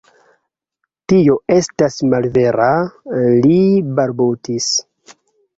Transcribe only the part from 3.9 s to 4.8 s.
balbutis.